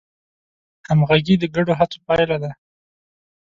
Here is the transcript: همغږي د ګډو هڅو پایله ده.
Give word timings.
همغږي 0.87 1.35
د 1.39 1.43
ګډو 1.55 1.73
هڅو 1.79 1.97
پایله 2.07 2.37
ده. 2.43 2.51